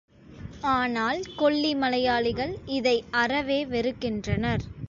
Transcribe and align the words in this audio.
ஆனால் 0.69 1.19
கொல்லி 1.35 1.75
மலையாளிகள் 1.75 2.53
இதை 2.77 2.97
அறவே 3.21 3.65
வெறுக்கின்றனர். 3.65 4.65